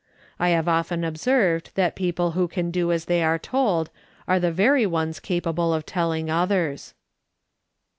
I 0.39 0.49
have 0.49 0.67
often 0.67 1.03
observed 1.03 1.73
that 1.75 1.95
people 1.95 2.31
who 2.31 2.47
can 2.47 2.71
do 2.71 2.91
as 2.91 3.05
they 3.05 3.21
are 3.23 3.37
told, 3.37 3.91
are 4.27 4.39
the 4.39 4.47
only 4.49 4.87
ones 4.87 5.19
capable 5.19 5.75
of 5.75 5.85
telling 5.85 6.27
others." 6.27 6.95